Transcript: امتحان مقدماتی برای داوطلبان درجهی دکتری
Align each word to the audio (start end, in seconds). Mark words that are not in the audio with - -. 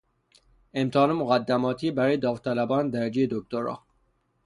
امتحان 0.73 1.11
مقدماتی 1.11 1.91
برای 1.91 2.17
داوطلبان 2.17 2.89
درجهی 2.89 3.27
دکتری 3.31 3.75